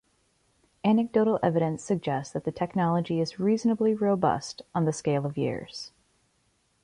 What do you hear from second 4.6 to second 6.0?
on the scale of years.